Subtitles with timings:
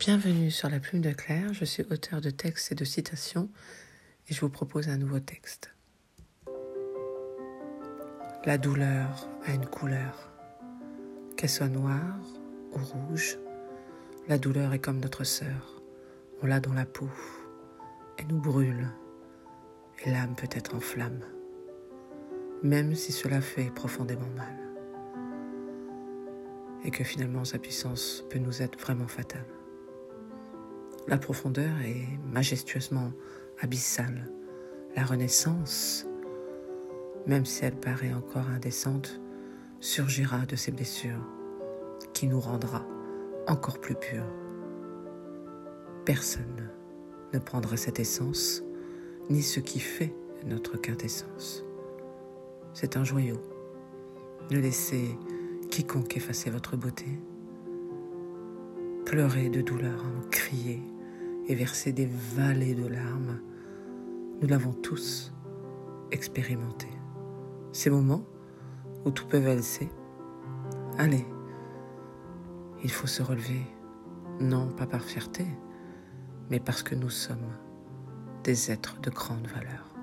[0.00, 3.48] Bienvenue sur la plume de Claire, je suis auteur de textes et de citations
[4.28, 5.70] et je vous propose un nouveau texte.
[8.44, 10.32] La douleur a une couleur,
[11.36, 12.18] qu'elle soit noire
[12.72, 13.38] ou rouge,
[14.28, 15.80] la douleur est comme notre sœur,
[16.42, 17.08] on l'a dans la peau,
[18.18, 18.88] elle nous brûle
[20.04, 21.24] et l'âme peut être en flamme,
[22.64, 24.58] même si cela fait profondément mal.
[26.84, 29.46] Et que finalement sa puissance peut nous être vraiment fatale.
[31.06, 33.12] La profondeur est majestueusement
[33.60, 34.32] abyssale.
[34.96, 36.06] La renaissance,
[37.26, 39.20] même si elle paraît encore indécente,
[39.80, 41.28] surgira de ces blessures
[42.14, 42.86] qui nous rendra
[43.46, 44.32] encore plus purs.
[46.06, 46.70] Personne
[47.34, 48.62] ne prendra cette essence,
[49.28, 50.14] ni ce qui fait
[50.46, 51.64] notre quintessence.
[52.72, 53.40] C'est un joyau.
[54.50, 55.18] Ne laissez
[55.70, 57.06] quiconque effacer votre beauté.
[59.04, 60.82] Pleurer de douleur, en crier,
[61.46, 63.40] et verser des vallées de larmes,
[64.40, 65.32] nous l'avons tous
[66.10, 66.88] expérimenté.
[67.72, 68.24] Ces moments
[69.04, 69.88] où tout peut valser.
[70.98, 71.26] Allez,
[72.82, 73.62] il faut se relever,
[74.40, 75.46] non pas par fierté,
[76.50, 77.52] mais parce que nous sommes
[78.42, 79.93] des êtres de grande valeur.